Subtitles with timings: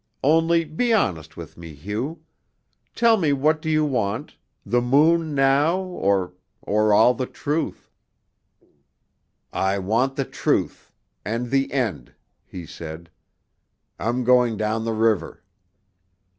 [0.23, 2.23] Only be honest with me, Hugh.
[2.95, 4.35] Tell me what do you want:
[4.65, 7.91] the moon now or or all the truth?"
[9.53, 10.91] "I want the truth
[11.23, 12.15] and the end,"
[12.47, 13.11] he said.
[13.99, 15.43] "I'm going down the river."